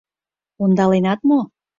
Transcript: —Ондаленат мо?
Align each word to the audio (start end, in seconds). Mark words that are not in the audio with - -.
—Ондаленат 0.63 1.19
мо? 1.29 1.39